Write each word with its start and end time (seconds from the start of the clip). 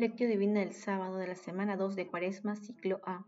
Lectio 0.00 0.28
Divina 0.28 0.60
del 0.60 0.72
sábado 0.72 1.18
de 1.18 1.26
la 1.26 1.34
semana 1.34 1.76
2 1.76 1.94
de 1.94 2.06
Cuaresma, 2.06 2.56
ciclo 2.56 3.02
A. 3.04 3.26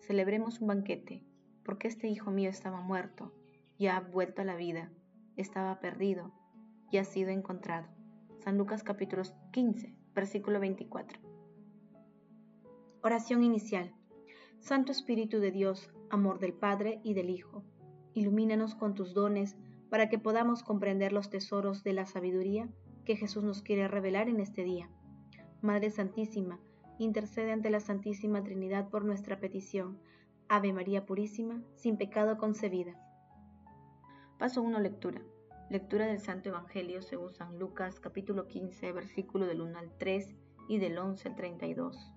Celebremos 0.00 0.60
un 0.60 0.66
banquete, 0.66 1.24
porque 1.64 1.88
este 1.88 2.08
hijo 2.08 2.30
mío 2.30 2.50
estaba 2.50 2.82
muerto, 2.82 3.32
y 3.78 3.86
ha 3.86 4.00
vuelto 4.00 4.42
a 4.42 4.44
la 4.44 4.54
vida, 4.54 4.92
estaba 5.38 5.80
perdido, 5.80 6.30
y 6.90 6.98
ha 6.98 7.04
sido 7.04 7.30
encontrado. 7.30 7.88
San 8.44 8.58
Lucas 8.58 8.82
capítulo 8.82 9.22
15, 9.52 9.96
versículo 10.14 10.60
24. 10.60 11.18
Oración 13.02 13.42
inicial. 13.42 13.94
Santo 14.58 14.92
Espíritu 14.92 15.40
de 15.40 15.52
Dios, 15.52 15.90
amor 16.10 16.38
del 16.38 16.52
Padre 16.52 17.00
y 17.02 17.14
del 17.14 17.30
Hijo, 17.30 17.64
ilumínanos 18.12 18.74
con 18.74 18.92
tus 18.92 19.14
dones 19.14 19.56
para 19.88 20.10
que 20.10 20.18
podamos 20.18 20.64
comprender 20.64 21.14
los 21.14 21.30
tesoros 21.30 21.82
de 21.82 21.94
la 21.94 22.04
sabiduría 22.04 22.68
que 23.06 23.16
Jesús 23.16 23.42
nos 23.42 23.62
quiere 23.62 23.88
revelar 23.88 24.28
en 24.28 24.40
este 24.40 24.64
día 24.64 24.90
Madre 25.62 25.90
Santísima, 25.90 26.58
intercede 26.98 27.52
ante 27.52 27.68
la 27.68 27.80
Santísima 27.80 28.42
Trinidad 28.42 28.88
por 28.88 29.04
nuestra 29.04 29.40
petición. 29.40 29.98
Ave 30.48 30.72
María 30.72 31.04
Purísima, 31.04 31.62
sin 31.74 31.98
pecado 31.98 32.38
concebida. 32.38 32.94
Paso 34.38 34.62
1. 34.62 34.80
Lectura. 34.80 35.20
Lectura 35.68 36.06
del 36.06 36.18
Santo 36.18 36.48
Evangelio 36.48 37.02
según 37.02 37.34
San 37.34 37.58
Lucas, 37.58 38.00
capítulo 38.00 38.46
15, 38.46 38.90
versículo 38.92 39.46
del 39.46 39.60
1 39.60 39.78
al 39.78 39.90
3 39.98 40.34
y 40.66 40.78
del 40.78 40.96
11 40.96 41.28
al 41.28 41.36
32. 41.36 42.10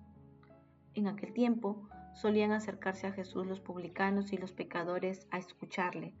En 0.94 1.06
aquel 1.06 1.34
tiempo 1.34 1.86
solían 2.14 2.52
acercarse 2.52 3.06
a 3.06 3.12
Jesús 3.12 3.46
los 3.46 3.60
publicanos 3.60 4.32
y 4.32 4.38
los 4.38 4.54
pecadores 4.54 5.26
a 5.30 5.36
escucharle, 5.36 6.14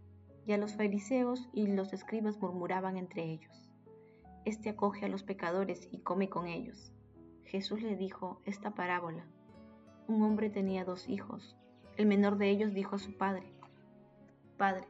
y 0.44 0.52
a 0.52 0.58
los 0.58 0.74
fariseos 0.74 1.48
y 1.54 1.68
los 1.68 1.94
escribas 1.94 2.38
murmuraban 2.38 2.98
entre 2.98 3.24
ellos. 3.24 3.70
Este 4.44 4.68
acoge 4.68 5.06
a 5.06 5.08
los 5.08 5.22
pecadores 5.22 5.88
y 5.90 6.00
come 6.00 6.28
con 6.28 6.48
ellos. 6.48 6.92
Jesús 7.44 7.82
le 7.82 7.96
dijo 7.96 8.40
esta 8.44 8.74
parábola. 8.74 9.26
Un 10.08 10.22
hombre 10.22 10.50
tenía 10.50 10.84
dos 10.84 11.08
hijos. 11.08 11.56
El 11.96 12.06
menor 12.06 12.38
de 12.38 12.50
ellos 12.50 12.74
dijo 12.74 12.96
a 12.96 12.98
su 12.98 13.16
padre, 13.16 13.52
Padre, 14.56 14.88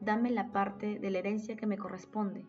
dame 0.00 0.30
la 0.30 0.50
parte 0.50 0.98
de 0.98 1.10
la 1.10 1.18
herencia 1.18 1.56
que 1.56 1.66
me 1.66 1.78
corresponde. 1.78 2.46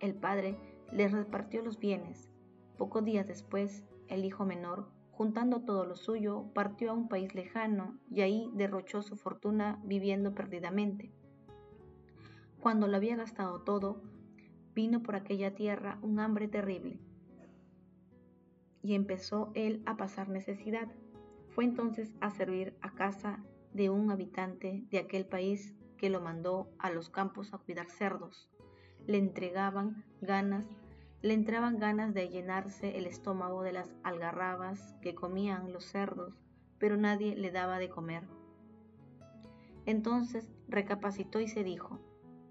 El 0.00 0.14
padre 0.14 0.58
le 0.92 1.08
repartió 1.08 1.62
los 1.62 1.78
bienes. 1.78 2.30
Pocos 2.76 3.04
días 3.04 3.26
después, 3.26 3.84
el 4.08 4.24
hijo 4.24 4.44
menor, 4.44 4.90
juntando 5.12 5.62
todo 5.62 5.84
lo 5.84 5.96
suyo, 5.96 6.50
partió 6.54 6.90
a 6.90 6.94
un 6.94 7.08
país 7.08 7.34
lejano 7.34 7.98
y 8.10 8.20
ahí 8.22 8.50
derrochó 8.54 9.02
su 9.02 9.16
fortuna 9.16 9.80
viviendo 9.84 10.34
perdidamente. 10.34 11.12
Cuando 12.60 12.88
lo 12.88 12.96
había 12.96 13.16
gastado 13.16 13.62
todo, 13.62 14.02
vino 14.74 15.02
por 15.02 15.16
aquella 15.16 15.54
tierra 15.54 15.98
un 16.02 16.20
hambre 16.20 16.48
terrible 16.48 17.00
y 18.88 18.94
empezó 18.94 19.50
él 19.52 19.82
a 19.84 19.98
pasar 19.98 20.30
necesidad. 20.30 20.88
Fue 21.50 21.64
entonces 21.64 22.14
a 22.22 22.30
servir 22.30 22.74
a 22.80 22.94
casa 22.94 23.44
de 23.74 23.90
un 23.90 24.10
habitante 24.10 24.82
de 24.90 24.98
aquel 24.98 25.26
país 25.26 25.74
que 25.98 26.08
lo 26.08 26.22
mandó 26.22 26.70
a 26.78 26.90
los 26.90 27.10
campos 27.10 27.52
a 27.52 27.58
cuidar 27.58 27.90
cerdos. 27.90 28.48
Le 29.06 29.18
entregaban 29.18 30.06
ganas, 30.22 30.64
le 31.20 31.34
entraban 31.34 31.78
ganas 31.78 32.14
de 32.14 32.30
llenarse 32.30 32.96
el 32.96 33.04
estómago 33.04 33.62
de 33.62 33.72
las 33.72 33.94
algarrabas 34.04 34.96
que 35.02 35.14
comían 35.14 35.70
los 35.70 35.84
cerdos, 35.84 36.40
pero 36.78 36.96
nadie 36.96 37.36
le 37.36 37.50
daba 37.50 37.78
de 37.78 37.90
comer. 37.90 38.26
Entonces 39.84 40.50
recapacitó 40.66 41.40
y 41.40 41.48
se 41.48 41.62
dijo, 41.62 41.98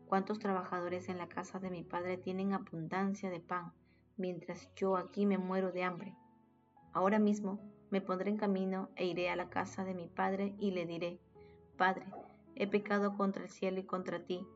¿cuántos 0.05 0.37
trabajadores 0.37 1.09
en 1.09 1.17
la 1.17 1.29
casa 1.29 1.57
de 1.57 1.71
mi 1.71 1.83
padre 1.83 2.15
tienen 2.15 2.53
abundancia 2.53 3.31
de 3.31 3.39
pan, 3.39 3.73
mientras 4.17 4.69
yo 4.75 4.97
aquí 4.97 5.25
me 5.25 5.39
muero 5.39 5.71
de 5.71 5.83
hambre? 5.83 6.15
Ahora 6.97 7.19
mismo 7.19 7.59
me 7.91 8.01
pondré 8.01 8.31
en 8.31 8.37
camino 8.37 8.89
e 8.95 9.05
iré 9.05 9.29
a 9.29 9.35
la 9.35 9.51
casa 9.51 9.85
de 9.85 9.93
mi 9.93 10.07
padre 10.07 10.55
y 10.57 10.71
le 10.71 10.87
diré, 10.87 11.19
Padre, 11.77 12.07
he 12.55 12.65
pecado 12.65 13.15
contra 13.15 13.43
el 13.43 13.51
cielo 13.51 13.79
y 13.79 13.83
contra 13.83 14.25
ti, 14.25 14.47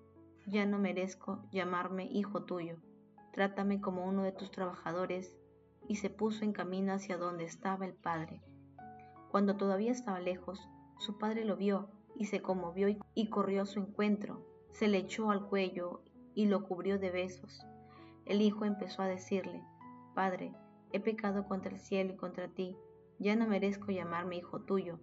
ya 0.47 0.66
no 0.66 0.79
merezco 0.79 1.44
llamarme 1.52 2.06
hijo 2.06 2.46
tuyo, 2.46 2.78
trátame 3.31 3.79
como 3.79 4.07
uno 4.07 4.24
de 4.24 4.31
tus 4.31 4.50
trabajadores, 4.50 5.35
y 5.88 5.97
se 5.97 6.09
puso 6.09 6.44
en 6.44 6.52
camino 6.52 6.94
hacia 6.94 7.16
donde 7.16 7.44
estaba 7.44 7.85
el 7.85 7.94
padre. 7.94 8.41
Cuando 9.29 9.56
todavía 9.56 9.91
estaba 9.91 10.19
lejos, 10.19 10.68
su 10.97 11.19
padre 11.19 11.46
lo 11.46 11.58
vio 11.58 11.91
y 12.16 12.25
se 12.25 12.41
conmovió 12.41 12.88
y 13.13 13.29
corrió 13.29 13.62
a 13.62 13.68
su 13.68 13.78
encuentro, 13.78 14.44
se 14.72 14.88
le 14.88 14.97
echó 14.97 15.29
al 15.29 15.46
cuello 15.46 16.02
y 16.34 16.47
lo 16.47 16.63
cubrió 16.63 16.97
de 16.97 17.12
besos. 17.12 17.68
El 18.25 18.41
hijo 18.41 18.66
empezó 18.66 19.03
a 19.03 19.08
decirle, 19.08 19.62
Padre, 20.16 20.56
he 20.94 21.00
pecado 21.00 21.47
contra 21.47 21.72
el 21.72 21.79
cielo 21.79 22.13
y 22.13 22.18
contra 22.18 22.47
ti, 22.47 22.75
ya 23.19 23.35
no 23.35 23.47
merezco 23.47 23.91
llamarme 23.91 24.38
hijo 24.38 24.62
tuyo. 24.62 25.00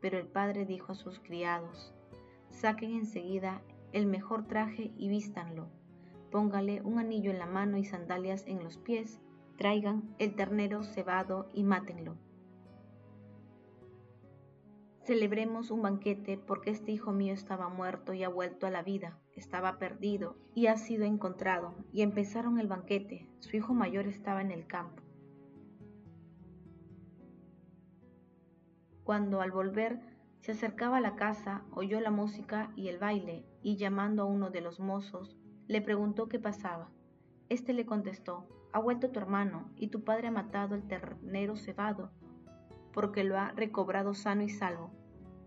Pero 0.00 0.18
el 0.18 0.26
padre 0.26 0.66
dijo 0.66 0.92
a 0.92 0.94
sus 0.96 1.18
criados, 1.18 1.94
saquen 2.50 2.92
enseguida 2.92 3.62
el 3.92 4.06
mejor 4.06 4.46
traje 4.46 4.92
y 4.96 5.08
vístanlo, 5.08 5.68
póngale 6.30 6.82
un 6.82 6.98
anillo 6.98 7.30
en 7.30 7.38
la 7.38 7.46
mano 7.46 7.78
y 7.78 7.84
sandalias 7.84 8.44
en 8.46 8.62
los 8.62 8.76
pies, 8.76 9.20
traigan 9.56 10.14
el 10.18 10.34
ternero 10.34 10.82
cebado 10.82 11.48
y 11.54 11.62
mátenlo. 11.62 12.16
Celebremos 15.04 15.70
un 15.70 15.82
banquete 15.82 16.38
porque 16.38 16.70
este 16.70 16.90
hijo 16.90 17.12
mío 17.12 17.34
estaba 17.34 17.68
muerto 17.68 18.14
y 18.14 18.24
ha 18.24 18.28
vuelto 18.28 18.66
a 18.66 18.70
la 18.70 18.82
vida, 18.82 19.20
estaba 19.36 19.78
perdido 19.78 20.34
y 20.54 20.66
ha 20.66 20.76
sido 20.76 21.04
encontrado, 21.04 21.74
y 21.92 22.02
empezaron 22.02 22.58
el 22.58 22.66
banquete. 22.66 23.28
Su 23.38 23.56
hijo 23.56 23.74
mayor 23.74 24.08
estaba 24.08 24.40
en 24.40 24.50
el 24.50 24.66
campo. 24.66 25.03
Cuando 29.04 29.42
al 29.42 29.50
volver 29.50 30.00
se 30.40 30.52
acercaba 30.52 30.96
a 30.96 31.00
la 31.00 31.14
casa, 31.14 31.62
oyó 31.70 32.00
la 32.00 32.10
música 32.10 32.72
y 32.74 32.88
el 32.88 32.98
baile, 32.98 33.44
y 33.62 33.76
llamando 33.76 34.22
a 34.22 34.26
uno 34.26 34.50
de 34.50 34.62
los 34.62 34.80
mozos, 34.80 35.36
le 35.66 35.82
preguntó 35.82 36.28
qué 36.28 36.38
pasaba. 36.38 36.90
Este 37.50 37.74
le 37.74 37.84
contestó, 37.86 38.48
ha 38.72 38.78
vuelto 38.78 39.10
tu 39.10 39.20
hermano, 39.20 39.70
y 39.76 39.88
tu 39.88 40.04
padre 40.04 40.28
ha 40.28 40.30
matado 40.30 40.74
el 40.74 40.88
ternero 40.88 41.56
cebado, 41.56 42.10
porque 42.92 43.24
lo 43.24 43.38
ha 43.38 43.52
recobrado 43.52 44.14
sano 44.14 44.42
y 44.42 44.48
salvo. 44.48 44.90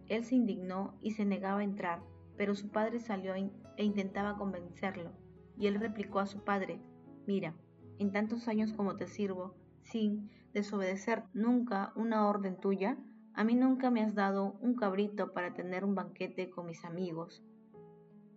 Él 0.07 0.23
se 0.23 0.35
indignó 0.35 0.95
y 1.01 1.11
se 1.11 1.25
negaba 1.25 1.59
a 1.59 1.63
entrar, 1.63 2.01
pero 2.37 2.53
su 2.53 2.69
padre 2.69 2.99
salió 2.99 3.33
e 3.35 3.83
intentaba 3.83 4.37
convencerlo, 4.37 5.11
y 5.57 5.65
él 5.65 5.79
replicó 5.79 6.19
a 6.19 6.27
su 6.27 6.43
padre, 6.43 6.79
mira, 7.25 7.55
en 7.97 8.11
tantos 8.11 8.47
años 8.47 8.71
como 8.73 8.95
te 8.95 9.07
sirvo, 9.07 9.55
sin 9.81 10.29
desobedecer 10.53 11.23
nunca 11.33 11.91
una 11.95 12.27
orden 12.27 12.59
tuya, 12.59 12.97
a 13.37 13.43
mí 13.43 13.53
nunca 13.53 13.91
me 13.91 14.01
has 14.01 14.15
dado 14.15 14.57
un 14.61 14.73
cabrito 14.73 15.31
para 15.31 15.53
tener 15.53 15.85
un 15.85 15.93
banquete 15.93 16.49
con 16.49 16.65
mis 16.65 16.83
amigos. 16.83 17.43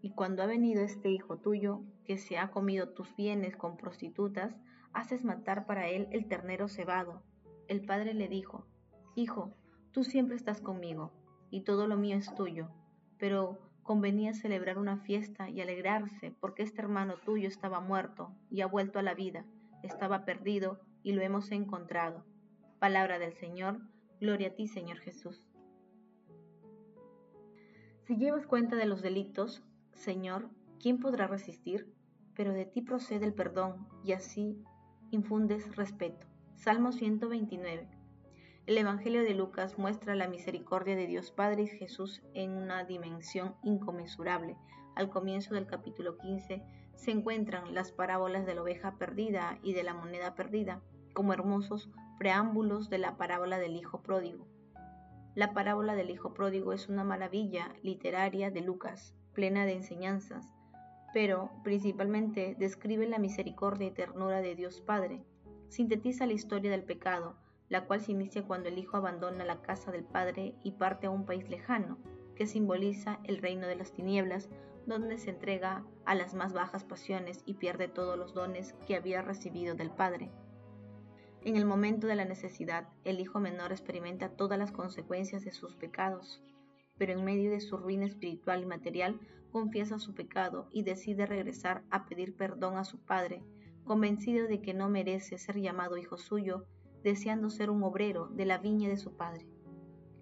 Y 0.02 0.10
cuando 0.10 0.42
ha 0.42 0.46
venido 0.46 0.82
este 0.82 1.08
hijo 1.08 1.38
tuyo, 1.38 1.80
que 2.04 2.18
se 2.18 2.36
ha 2.36 2.50
comido 2.50 2.90
tus 2.90 3.16
bienes 3.16 3.56
con 3.56 3.78
prostitutas, 3.78 4.54
haces 4.92 5.24
matar 5.24 5.64
para 5.64 5.88
él 5.88 6.06
el 6.10 6.28
ternero 6.28 6.68
cebado. 6.68 7.22
El 7.66 7.86
padre 7.86 8.12
le 8.12 8.28
dijo, 8.28 8.66
Hijo, 9.14 9.54
tú 9.90 10.04
siempre 10.04 10.36
estás 10.36 10.60
conmigo, 10.60 11.12
y 11.48 11.62
todo 11.62 11.86
lo 11.86 11.96
mío 11.96 12.18
es 12.18 12.34
tuyo, 12.34 12.68
pero 13.18 13.58
convenía 13.82 14.34
celebrar 14.34 14.76
una 14.76 14.98
fiesta 14.98 15.48
y 15.48 15.62
alegrarse 15.62 16.30
porque 16.40 16.62
este 16.62 16.82
hermano 16.82 17.14
tuyo 17.24 17.48
estaba 17.48 17.80
muerto 17.80 18.34
y 18.50 18.60
ha 18.60 18.66
vuelto 18.66 18.98
a 18.98 19.02
la 19.02 19.14
vida, 19.14 19.46
estaba 19.82 20.26
perdido 20.26 20.78
y 21.02 21.12
lo 21.12 21.22
hemos 21.22 21.50
encontrado. 21.52 22.26
Palabra 22.78 23.18
del 23.18 23.32
Señor, 23.32 23.80
Gloria 24.20 24.48
a 24.48 24.50
ti, 24.50 24.68
Señor 24.68 24.98
Jesús. 24.98 25.48
Si 28.02 28.16
llevas 28.18 28.46
cuenta 28.46 28.76
de 28.76 28.84
los 28.84 29.00
delitos, 29.00 29.62
Señor, 29.94 30.50
¿quién 30.78 30.98
podrá 30.98 31.26
resistir? 31.26 31.90
Pero 32.34 32.52
de 32.52 32.66
ti 32.66 32.82
procede 32.82 33.24
el 33.24 33.32
perdón 33.32 33.88
y 34.04 34.12
así 34.12 34.62
infundes 35.10 35.74
respeto. 35.74 36.26
Salmo 36.54 36.92
129. 36.92 37.88
El 38.66 38.76
Evangelio 38.76 39.22
de 39.22 39.32
Lucas 39.32 39.78
muestra 39.78 40.14
la 40.14 40.28
misericordia 40.28 40.96
de 40.96 41.06
Dios 41.06 41.30
Padre 41.30 41.62
y 41.62 41.68
Jesús 41.68 42.22
en 42.34 42.50
una 42.50 42.84
dimensión 42.84 43.54
inconmensurable. 43.62 44.54
Al 44.96 45.08
comienzo 45.08 45.54
del 45.54 45.66
capítulo 45.66 46.18
15 46.18 46.62
se 46.94 47.10
encuentran 47.10 47.72
las 47.72 47.90
parábolas 47.90 48.44
de 48.44 48.54
la 48.54 48.62
oveja 48.62 48.98
perdida 48.98 49.58
y 49.62 49.72
de 49.72 49.82
la 49.82 49.94
moneda 49.94 50.34
perdida 50.34 50.82
como 51.14 51.32
hermosos 51.32 51.88
preámbulos 52.20 52.90
de 52.90 52.98
la 52.98 53.16
parábola 53.16 53.58
del 53.58 53.76
Hijo 53.76 54.02
Pródigo. 54.02 54.46
La 55.34 55.54
parábola 55.54 55.94
del 55.94 56.10
Hijo 56.10 56.34
Pródigo 56.34 56.74
es 56.74 56.90
una 56.90 57.02
maravilla 57.02 57.74
literaria 57.82 58.50
de 58.50 58.60
Lucas, 58.60 59.14
plena 59.32 59.64
de 59.64 59.72
enseñanzas, 59.72 60.46
pero 61.14 61.50
principalmente 61.64 62.56
describe 62.58 63.08
la 63.08 63.18
misericordia 63.18 63.86
y 63.86 63.92
ternura 63.92 64.42
de 64.42 64.54
Dios 64.54 64.82
Padre. 64.82 65.24
Sintetiza 65.70 66.26
la 66.26 66.34
historia 66.34 66.70
del 66.70 66.84
pecado, 66.84 67.36
la 67.70 67.86
cual 67.86 68.02
se 68.02 68.12
inicia 68.12 68.42
cuando 68.42 68.68
el 68.68 68.76
Hijo 68.76 68.98
abandona 68.98 69.46
la 69.46 69.62
casa 69.62 69.90
del 69.90 70.04
Padre 70.04 70.54
y 70.62 70.72
parte 70.72 71.06
a 71.06 71.10
un 71.10 71.24
país 71.24 71.48
lejano, 71.48 71.96
que 72.34 72.46
simboliza 72.46 73.18
el 73.24 73.38
reino 73.38 73.66
de 73.66 73.76
las 73.76 73.92
tinieblas, 73.92 74.50
donde 74.84 75.16
se 75.16 75.30
entrega 75.30 75.86
a 76.04 76.14
las 76.14 76.34
más 76.34 76.52
bajas 76.52 76.84
pasiones 76.84 77.42
y 77.46 77.54
pierde 77.54 77.88
todos 77.88 78.18
los 78.18 78.34
dones 78.34 78.74
que 78.86 78.96
había 78.96 79.22
recibido 79.22 79.74
del 79.74 79.90
Padre. 79.90 80.30
En 81.42 81.56
el 81.56 81.64
momento 81.64 82.06
de 82.06 82.16
la 82.16 82.26
necesidad, 82.26 82.88
el 83.04 83.18
hijo 83.18 83.40
menor 83.40 83.72
experimenta 83.72 84.28
todas 84.28 84.58
las 84.58 84.72
consecuencias 84.72 85.42
de 85.42 85.52
sus 85.52 85.74
pecados, 85.74 86.42
pero 86.98 87.14
en 87.14 87.24
medio 87.24 87.50
de 87.50 87.60
su 87.60 87.78
ruina 87.78 88.04
espiritual 88.04 88.62
y 88.62 88.66
material 88.66 89.18
confiesa 89.50 89.98
su 89.98 90.14
pecado 90.14 90.68
y 90.70 90.82
decide 90.82 91.24
regresar 91.24 91.82
a 91.90 92.04
pedir 92.04 92.36
perdón 92.36 92.76
a 92.76 92.84
su 92.84 92.98
padre, 92.98 93.42
convencido 93.84 94.48
de 94.48 94.60
que 94.60 94.74
no 94.74 94.90
merece 94.90 95.38
ser 95.38 95.58
llamado 95.58 95.96
hijo 95.96 96.18
suyo, 96.18 96.66
deseando 97.02 97.48
ser 97.48 97.70
un 97.70 97.82
obrero 97.84 98.26
de 98.26 98.44
la 98.44 98.58
viña 98.58 98.90
de 98.90 98.98
su 98.98 99.16
padre. 99.16 99.46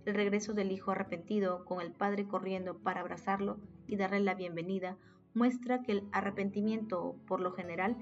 El 0.04 0.14
regreso 0.14 0.54
del 0.54 0.70
hijo 0.70 0.92
arrepentido, 0.92 1.64
con 1.64 1.80
el 1.80 1.90
padre 1.90 2.28
corriendo 2.28 2.78
para 2.78 3.00
abrazarlo 3.00 3.58
y 3.88 3.96
darle 3.96 4.20
la 4.20 4.34
bienvenida, 4.34 4.96
muestra 5.34 5.82
que 5.82 5.92
el 5.92 6.08
arrepentimiento, 6.12 7.16
por 7.26 7.40
lo 7.40 7.52
general, 7.52 7.96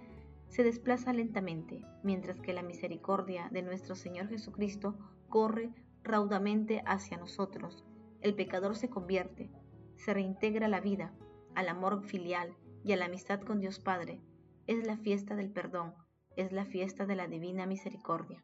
se 0.49 0.65
desplaza 0.65 1.13
lentamente, 1.13 1.83
mientras 2.03 2.41
que 2.41 2.53
la 2.53 2.63
misericordia 2.63 3.49
de 3.51 3.63
nuestro 3.63 3.95
Señor 3.95 4.29
Jesucristo 4.29 4.97
corre 5.29 5.73
raudamente 6.03 6.83
hacia 6.87 7.19
nosotros. 7.19 7.85
El 8.21 8.35
pecador 8.35 8.77
se 8.77 8.89
convierte, 8.89 9.51
se 9.97 10.15
reintegra 10.15 10.67
a 10.67 10.71
la 10.71 10.81
vida, 10.81 11.13
al 11.55 11.69
amor 11.69 12.03
filial 12.05 12.55
y 12.85 12.93
a 12.93 12.97
la 12.97 13.07
amistad 13.07 13.41
con 13.41 13.61
Dios 13.61 13.81
Padre. 13.81 14.21
Es 14.67 14.87
la 14.87 14.97
fiesta 14.97 15.35
del 15.35 15.51
perdón, 15.51 15.95
es 16.37 16.53
la 16.53 16.65
fiesta 16.65 17.07
de 17.07 17.17
la 17.17 17.27
divina 17.27 17.67
misericordia. 17.67 18.43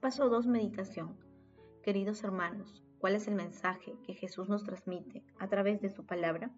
Paso 0.00 0.28
2. 0.28 0.46
Meditación. 0.46 1.16
Queridos 1.82 2.22
hermanos, 2.22 2.84
¿cuál 2.98 3.14
es 3.14 3.26
el 3.28 3.34
mensaje 3.34 3.96
que 4.04 4.14
Jesús 4.14 4.48
nos 4.48 4.64
transmite 4.64 5.24
a 5.38 5.48
través 5.48 5.80
de 5.80 5.88
su 5.88 6.06
palabra? 6.06 6.50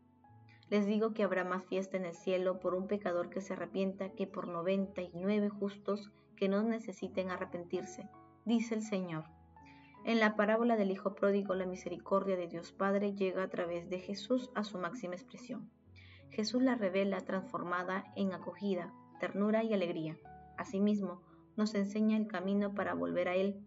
Les 0.71 0.87
digo 0.87 1.13
que 1.13 1.25
habrá 1.25 1.43
más 1.43 1.65
fiesta 1.65 1.97
en 1.97 2.05
el 2.05 2.15
cielo 2.15 2.61
por 2.61 2.75
un 2.75 2.87
pecador 2.87 3.29
que 3.29 3.41
se 3.41 3.55
arrepienta 3.55 4.11
que 4.11 4.29
por 4.29 4.47
noventa 4.47 5.03
y 5.03 5.11
nueve 5.15 5.49
justos 5.49 6.13
que 6.37 6.49
no 6.49 6.63
necesiten 6.63 7.31
arrepentirse, 7.31 8.09
dice 8.45 8.77
el 8.77 8.83
Señor. 8.83 9.25
En 10.05 10.21
la 10.21 10.37
parábola 10.37 10.77
del 10.77 10.93
Hijo 10.93 11.15
Pródigo, 11.17 11.55
la 11.55 11.67
misericordia 11.67 12.37
de 12.37 12.47
Dios 12.47 12.73
Padre 12.73 13.15
llega 13.15 13.43
a 13.43 13.49
través 13.49 13.91
de 13.91 13.99
Jesús 13.99 14.51
a 14.55 14.63
su 14.63 14.79
máxima 14.79 15.15
expresión. 15.15 15.69
Jesús 16.31 16.63
la 16.63 16.77
revela 16.77 17.21
transformada 17.21 18.05
en 18.15 18.33
acogida, 18.33 18.95
ternura 19.19 19.65
y 19.65 19.75
alegría. 19.75 20.17
Asimismo, 20.57 21.21
nos 21.57 21.75
enseña 21.75 22.17
el 22.17 22.29
camino 22.29 22.75
para 22.75 22.95
volver 22.95 23.29
a 23.29 23.35
Él, 23.35 23.61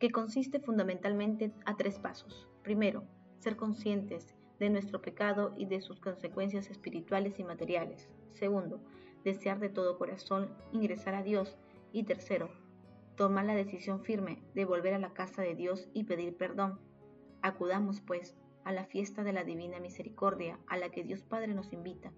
que 0.00 0.10
consiste 0.10 0.58
fundamentalmente 0.58 1.54
a 1.64 1.76
tres 1.76 2.00
pasos. 2.00 2.48
Primero, 2.62 3.04
ser 3.38 3.56
conscientes 3.56 4.34
de 4.58 4.70
nuestro 4.70 5.00
pecado 5.00 5.54
y 5.56 5.66
de 5.66 5.80
sus 5.80 6.00
consecuencias 6.00 6.70
espirituales 6.70 7.38
y 7.38 7.44
materiales. 7.44 8.08
Segundo, 8.32 8.80
desear 9.24 9.58
de 9.58 9.68
todo 9.68 9.98
corazón 9.98 10.50
ingresar 10.72 11.14
a 11.14 11.22
Dios. 11.22 11.56
Y 11.92 12.04
tercero, 12.04 12.50
tomar 13.16 13.44
la 13.44 13.54
decisión 13.54 14.02
firme 14.02 14.42
de 14.54 14.64
volver 14.64 14.94
a 14.94 14.98
la 14.98 15.12
casa 15.14 15.42
de 15.42 15.54
Dios 15.54 15.88
y 15.92 16.04
pedir 16.04 16.36
perdón. 16.36 16.80
Acudamos, 17.40 18.00
pues, 18.00 18.36
a 18.64 18.72
la 18.72 18.84
fiesta 18.84 19.22
de 19.22 19.32
la 19.32 19.44
divina 19.44 19.78
misericordia 19.78 20.58
a 20.66 20.76
la 20.76 20.90
que 20.90 21.04
Dios 21.04 21.22
Padre 21.22 21.54
nos 21.54 21.72
invita. 21.72 22.12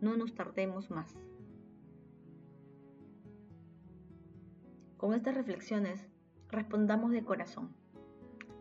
No 0.00 0.16
nos 0.16 0.34
tardemos 0.34 0.90
más. 0.90 1.14
Con 4.96 5.14
estas 5.14 5.34
reflexiones, 5.34 6.06
respondamos 6.48 7.10
de 7.10 7.24
corazón. 7.24 7.74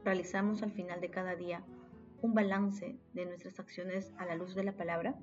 Realizamos 0.04 0.63
al 0.63 0.71
final 0.71 1.01
de 1.01 1.10
cada 1.10 1.36
día 1.36 1.63
un 2.21 2.33
balance 2.33 3.00
de 3.13 3.25
nuestras 3.25 3.60
acciones 3.60 4.13
a 4.18 4.25
la 4.25 4.36
luz 4.36 4.56
de 4.56 4.63
la 4.63 4.75
palabra? 4.75 5.18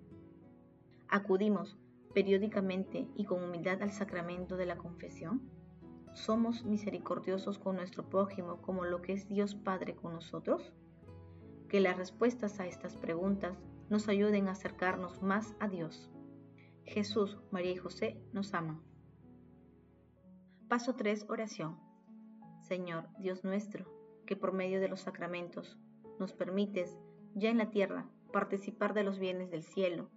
¿Acudimos 1.08 1.78
periódicamente 2.14 3.06
y 3.14 3.24
con 3.24 3.42
humildad 3.42 3.82
al 3.82 3.92
sacramento 3.92 4.56
de 4.56 4.66
la 4.66 4.76
confesión? 4.76 5.42
¿Somos 6.14 6.64
misericordiosos 6.64 7.58
con 7.58 7.76
nuestro 7.76 8.08
prójimo 8.08 8.62
como 8.62 8.84
lo 8.84 9.02
que 9.02 9.12
es 9.12 9.28
Dios 9.28 9.54
Padre 9.54 9.94
con 9.94 10.14
nosotros? 10.14 10.72
Que 11.68 11.80
las 11.80 11.96
respuestas 11.96 12.58
a 12.58 12.66
estas 12.66 12.96
preguntas 12.96 13.58
nos 13.90 14.08
ayuden 14.08 14.48
a 14.48 14.52
acercarnos 14.52 15.22
más 15.22 15.54
a 15.60 15.68
Dios. 15.68 16.10
Jesús, 16.84 17.38
María 17.50 17.72
y 17.72 17.76
José 17.76 18.20
nos 18.32 18.54
aman. 18.54 18.82
Paso 20.68 20.94
3. 20.94 21.26
Oración. 21.28 21.78
Señor, 22.62 23.08
Dios 23.18 23.44
nuestro, 23.44 23.84
que 24.26 24.36
por 24.36 24.52
medio 24.52 24.80
de 24.80 24.88
los 24.88 25.00
sacramentos 25.00 25.78
nos 26.18 26.32
permites, 26.32 26.98
ya 27.34 27.50
en 27.50 27.58
la 27.58 27.70
tierra, 27.70 28.08
participar 28.32 28.94
de 28.94 29.04
los 29.04 29.18
bienes 29.18 29.50
del 29.50 29.62
cielo. 29.62 30.08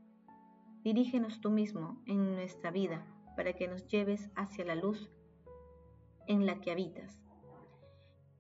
Dirígenos 0.83 1.41
tú 1.41 1.51
mismo 1.51 2.01
en 2.05 2.35
nuestra 2.35 2.71
vida 2.71 3.05
para 3.35 3.53
que 3.53 3.67
nos 3.67 3.87
lleves 3.87 4.29
hacia 4.35 4.65
la 4.65 4.75
luz 4.75 5.09
en 6.27 6.45
la 6.45 6.59
que 6.61 6.71
habitas. 6.71 7.19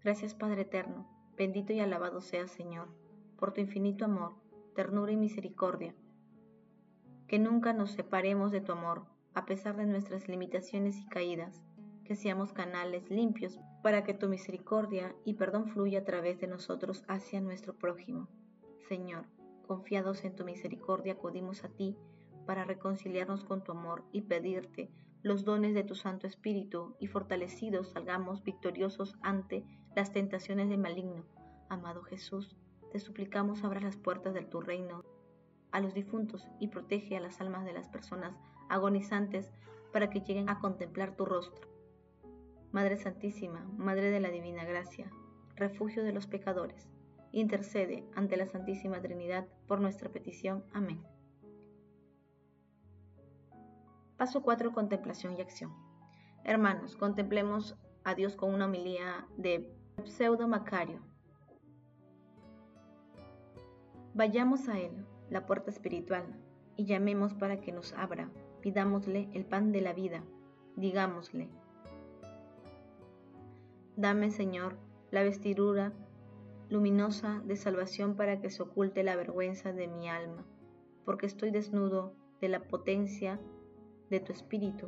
Gracias 0.03 0.33
Padre 0.33 0.61
Eterno, 0.61 1.07
bendito 1.37 1.73
y 1.73 1.79
alabado 1.79 2.21
seas 2.21 2.51
Señor, 2.51 2.87
por 3.37 3.53
tu 3.53 3.61
infinito 3.61 4.05
amor, 4.05 4.35
ternura 4.75 5.11
y 5.11 5.17
misericordia. 5.17 5.93
Que 7.27 7.39
nunca 7.39 7.73
nos 7.73 7.91
separemos 7.91 8.51
de 8.51 8.61
tu 8.61 8.71
amor, 8.71 9.05
a 9.33 9.45
pesar 9.45 9.75
de 9.75 9.85
nuestras 9.85 10.27
limitaciones 10.27 10.97
y 10.97 11.07
caídas 11.07 11.61
que 12.09 12.15
seamos 12.15 12.53
canales 12.53 13.07
limpios 13.11 13.59
para 13.83 14.03
que 14.03 14.15
tu 14.15 14.29
misericordia 14.29 15.15
y 15.25 15.35
perdón 15.35 15.67
fluya 15.67 15.99
a 15.99 16.05
través 16.05 16.39
de 16.39 16.47
nosotros 16.47 17.03
hacia 17.07 17.39
nuestro 17.39 17.77
prójimo. 17.77 18.27
Señor, 18.87 19.25
confiados 19.67 20.23
en 20.23 20.35
tu 20.35 20.43
misericordia, 20.43 21.13
acudimos 21.13 21.63
a 21.63 21.69
ti 21.69 21.95
para 22.47 22.63
reconciliarnos 22.63 23.43
con 23.43 23.63
tu 23.63 23.73
amor 23.73 24.05
y 24.11 24.21
pedirte 24.21 24.89
los 25.21 25.45
dones 25.45 25.75
de 25.75 25.83
tu 25.83 25.93
Santo 25.93 26.25
Espíritu 26.25 26.95
y 26.99 27.05
fortalecidos 27.05 27.91
salgamos 27.91 28.43
victoriosos 28.43 29.15
ante 29.21 29.63
las 29.95 30.11
tentaciones 30.11 30.67
del 30.69 30.79
maligno. 30.79 31.25
Amado 31.69 32.01
Jesús, 32.01 32.57
te 32.91 32.97
suplicamos 32.97 33.63
abra 33.63 33.81
las 33.81 33.97
puertas 33.97 34.33
de 34.33 34.45
tu 34.45 34.61
reino 34.61 35.03
a 35.69 35.79
los 35.79 35.93
difuntos 35.93 36.47
y 36.59 36.69
protege 36.69 37.17
a 37.17 37.19
las 37.19 37.39
almas 37.39 37.65
de 37.65 37.73
las 37.73 37.87
personas 37.87 38.35
agonizantes 38.67 39.51
para 39.93 40.09
que 40.09 40.21
lleguen 40.21 40.49
a 40.49 40.59
contemplar 40.59 41.15
tu 41.15 41.25
rostro. 41.25 41.68
Madre 42.71 42.97
Santísima, 42.97 43.67
Madre 43.77 44.11
de 44.11 44.19
la 44.19 44.29
Divina 44.29 44.63
Gracia, 44.63 45.09
refugio 45.55 46.03
de 46.03 46.13
los 46.13 46.27
pecadores, 46.27 46.87
intercede 47.31 48.07
ante 48.15 48.37
la 48.37 48.45
Santísima 48.45 49.01
Trinidad 49.01 49.47
por 49.67 49.81
nuestra 49.81 50.09
petición. 50.09 50.63
Amén. 50.71 51.01
Paso 54.17 54.43
4. 54.43 54.71
Contemplación 54.71 55.35
y 55.35 55.41
acción. 55.41 55.73
Hermanos, 56.43 56.95
contemplemos 56.95 57.75
a 58.03 58.13
Dios 58.13 58.35
con 58.35 58.53
una 58.53 58.65
homilía 58.65 59.25
de 59.37 59.73
Pseudo 60.03 60.47
Macario. 60.47 61.01
Vayamos 64.13 64.67
a 64.69 64.77
Él, 64.79 65.07
la 65.29 65.45
puerta 65.45 65.71
espiritual, 65.71 66.35
y 66.75 66.85
llamemos 66.85 67.33
para 67.33 67.61
que 67.61 67.71
nos 67.71 67.93
abra. 67.93 68.29
Pidámosle 68.61 69.29
el 69.33 69.45
pan 69.45 69.71
de 69.71 69.81
la 69.81 69.93
vida. 69.93 70.23
Digámosle, 70.75 71.49
Dame, 73.99 74.31
Señor, 74.31 74.77
la 75.11 75.23
vestidura 75.23 75.91
luminosa 76.69 77.41
de 77.45 77.57
salvación 77.57 78.15
para 78.15 78.39
que 78.39 78.49
se 78.49 78.63
oculte 78.63 79.03
la 79.03 79.17
vergüenza 79.17 79.73
de 79.73 79.89
mi 79.89 80.07
alma, 80.07 80.45
porque 81.03 81.25
estoy 81.25 81.51
desnudo 81.51 82.13
de 82.39 82.47
la 82.47 82.65
potencia 82.69 83.41
de 84.09 84.21
tu 84.21 84.31
espíritu, 84.31 84.87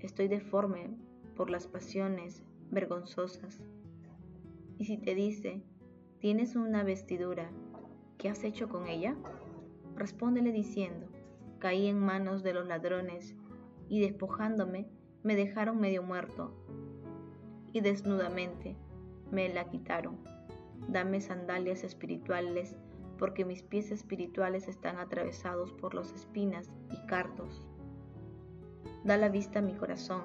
estoy 0.00 0.28
deforme 0.28 0.94
por 1.34 1.48
las 1.48 1.66
pasiones 1.66 2.44
vergonzosas. 2.70 3.58
Y 4.76 4.84
si 4.84 4.98
te 4.98 5.14
dice, 5.14 5.62
tienes 6.18 6.54
una 6.54 6.84
vestidura, 6.84 7.50
¿qué 8.18 8.28
has 8.28 8.44
hecho 8.44 8.68
con 8.68 8.86
ella? 8.86 9.16
Respóndele 9.96 10.52
diciendo, 10.52 11.06
caí 11.58 11.86
en 11.86 11.98
manos 11.98 12.42
de 12.42 12.52
los 12.52 12.66
ladrones 12.66 13.34
y 13.88 14.00
despojándome 14.00 14.90
me 15.22 15.36
dejaron 15.36 15.80
medio 15.80 16.02
muerto 16.02 16.54
y 17.72 17.80
desnudamente 17.80 18.76
me 19.30 19.48
la 19.48 19.68
quitaron. 19.68 20.18
Dame 20.88 21.20
sandalias 21.20 21.84
espirituales, 21.84 22.76
porque 23.18 23.44
mis 23.44 23.62
pies 23.62 23.90
espirituales 23.90 24.68
están 24.68 24.98
atravesados 24.98 25.72
por 25.72 25.94
las 25.94 26.12
espinas 26.12 26.70
y 26.90 27.06
cardos. 27.06 27.66
Da 29.04 29.16
la 29.16 29.28
vista 29.28 29.60
a 29.60 29.62
mi 29.62 29.74
corazón, 29.74 30.24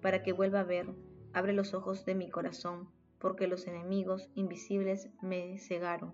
para 0.00 0.22
que 0.22 0.32
vuelva 0.32 0.60
a 0.60 0.64
ver. 0.64 0.94
Abre 1.32 1.52
los 1.52 1.74
ojos 1.74 2.04
de 2.04 2.14
mi 2.14 2.28
corazón, 2.28 2.88
porque 3.18 3.46
los 3.46 3.66
enemigos 3.66 4.30
invisibles 4.34 5.10
me 5.22 5.58
cegaron, 5.58 6.12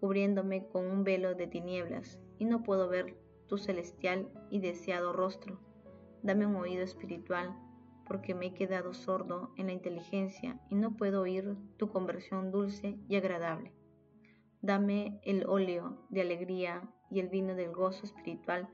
cubriéndome 0.00 0.66
con 0.68 0.86
un 0.86 1.04
velo 1.04 1.34
de 1.34 1.46
tinieblas, 1.46 2.18
y 2.38 2.44
no 2.44 2.62
puedo 2.62 2.88
ver 2.88 3.16
tu 3.46 3.56
celestial 3.56 4.28
y 4.50 4.60
deseado 4.60 5.12
rostro. 5.12 5.58
Dame 6.22 6.46
un 6.46 6.56
oído 6.56 6.82
espiritual 6.82 7.56
porque 8.06 8.34
me 8.34 8.46
he 8.46 8.54
quedado 8.54 8.94
sordo 8.94 9.52
en 9.56 9.66
la 9.66 9.72
inteligencia 9.72 10.60
y 10.70 10.74
no 10.74 10.96
puedo 10.96 11.22
oír 11.22 11.56
tu 11.76 11.88
conversión 11.90 12.50
dulce 12.50 12.98
y 13.08 13.16
agradable. 13.16 13.72
Dame 14.62 15.20
el 15.24 15.46
óleo 15.46 16.06
de 16.08 16.22
alegría 16.22 16.88
y 17.10 17.20
el 17.20 17.28
vino 17.28 17.54
del 17.54 17.72
gozo 17.72 18.06
espiritual 18.06 18.68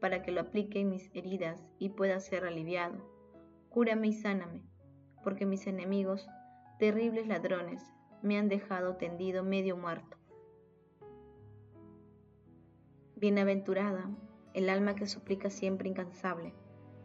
para 0.00 0.22
que 0.22 0.32
lo 0.32 0.40
aplique 0.40 0.80
en 0.80 0.90
mis 0.90 1.10
heridas 1.14 1.66
y 1.78 1.90
pueda 1.90 2.20
ser 2.20 2.44
aliviado. 2.44 3.12
cúrame 3.70 4.08
y 4.08 4.12
sáname, 4.12 4.62
porque 5.24 5.46
mis 5.46 5.66
enemigos, 5.66 6.28
terribles 6.78 7.26
ladrones, 7.26 7.82
me 8.22 8.38
han 8.38 8.48
dejado 8.48 8.96
tendido 8.96 9.42
medio 9.42 9.76
muerto. 9.76 10.16
Bienaventurada 13.16 14.10
el 14.54 14.68
alma 14.68 14.94
que 14.94 15.06
suplica 15.06 15.50
siempre 15.50 15.88
incansable, 15.88 16.54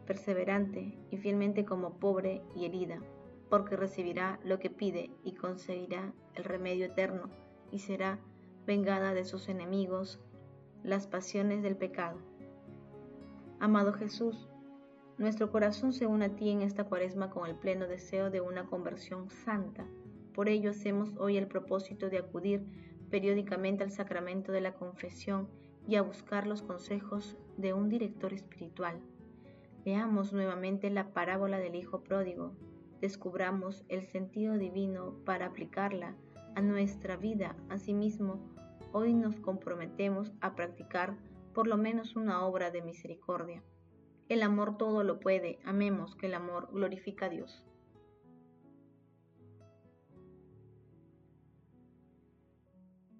perseverante 0.09 0.97
y 1.11 1.17
fielmente 1.17 1.65
como 1.65 1.99
pobre 1.99 2.41
y 2.55 2.65
herida, 2.65 2.99
porque 3.47 3.75
recibirá 3.75 4.39
lo 4.43 4.57
que 4.57 4.71
pide 4.71 5.11
y 5.23 5.33
conseguirá 5.33 6.13
el 6.33 6.45
remedio 6.45 6.87
eterno 6.87 7.29
y 7.71 7.77
será 7.77 8.19
vengada 8.65 9.13
de 9.13 9.23
sus 9.23 9.49
enemigos 9.49 10.19
las 10.81 11.05
pasiones 11.05 11.61
del 11.61 11.77
pecado. 11.77 12.17
Amado 13.59 13.93
Jesús, 13.93 14.49
nuestro 15.19 15.51
corazón 15.51 15.93
se 15.93 16.07
une 16.07 16.25
a 16.25 16.35
ti 16.35 16.49
en 16.49 16.63
esta 16.63 16.85
cuaresma 16.85 17.29
con 17.29 17.47
el 17.47 17.55
pleno 17.55 17.85
deseo 17.85 18.31
de 18.31 18.41
una 18.41 18.65
conversión 18.65 19.29
santa. 19.29 19.85
Por 20.33 20.49
ello 20.49 20.71
hacemos 20.71 21.15
hoy 21.17 21.37
el 21.37 21.47
propósito 21.47 22.09
de 22.09 22.17
acudir 22.17 22.65
periódicamente 23.11 23.83
al 23.83 23.91
sacramento 23.91 24.51
de 24.51 24.61
la 24.61 24.73
confesión 24.73 25.47
y 25.87 25.97
a 25.97 26.01
buscar 26.01 26.47
los 26.47 26.63
consejos 26.63 27.37
de 27.57 27.73
un 27.73 27.89
director 27.89 28.33
espiritual. 28.33 28.99
Leamos 29.89 30.33
nuevamente 30.33 30.91
la 30.91 31.13
parábola 31.13 31.57
del 31.57 31.73
Hijo 31.73 32.03
Pródigo, 32.03 32.53
descubramos 33.01 33.83
el 33.89 34.03
sentido 34.03 34.55
divino 34.55 35.15
para 35.25 35.47
aplicarla 35.47 36.15
a 36.53 36.61
nuestra 36.61 37.17
vida. 37.17 37.55
Asimismo, 37.69 38.39
hoy 38.91 39.15
nos 39.15 39.39
comprometemos 39.39 40.31
a 40.41 40.53
practicar 40.53 41.17
por 41.55 41.65
lo 41.65 41.75
menos 41.75 42.15
una 42.15 42.45
obra 42.45 42.69
de 42.69 42.83
misericordia. 42.83 43.63
El 44.27 44.43
amor 44.43 44.77
todo 44.77 45.03
lo 45.03 45.19
puede, 45.19 45.57
amemos 45.65 46.15
que 46.15 46.27
el 46.27 46.35
amor 46.35 46.69
glorifica 46.71 47.25
a 47.25 47.29
Dios. 47.29 47.65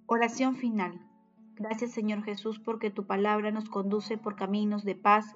Oración 0.05 0.55
final. 0.55 1.01
Gracias 1.55 1.93
Señor 1.93 2.21
Jesús 2.21 2.59
porque 2.59 2.91
tu 2.91 3.07
palabra 3.07 3.49
nos 3.49 3.71
conduce 3.71 4.19
por 4.19 4.35
caminos 4.35 4.83
de 4.83 4.93
paz, 4.93 5.35